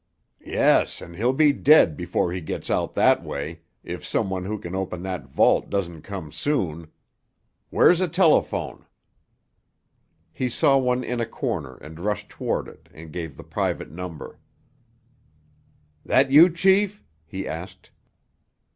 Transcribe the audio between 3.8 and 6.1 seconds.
if some one who can open that vault doesn't